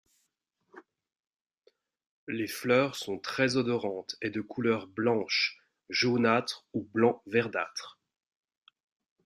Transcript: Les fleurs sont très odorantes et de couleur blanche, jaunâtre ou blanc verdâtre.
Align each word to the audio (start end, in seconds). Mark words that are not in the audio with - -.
Les 2.27 2.47
fleurs 2.47 2.95
sont 2.95 3.19
très 3.19 3.55
odorantes 3.55 4.15
et 4.23 4.31
de 4.31 4.41
couleur 4.41 4.87
blanche, 4.87 5.59
jaunâtre 5.91 6.65
ou 6.73 6.85
blanc 6.91 7.21
verdâtre. 7.27 7.99